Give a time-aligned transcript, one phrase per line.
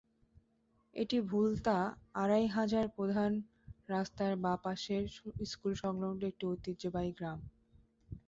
[0.93, 1.77] এটি ভুলতা
[2.13, 3.31] আড়াইহাজার প্রধান
[3.89, 5.03] রাস্তার বাঁ পাশের
[5.45, 7.39] স্কুলসংলগ্ন একটি ঐতিহ্যবাহী গ্রাম।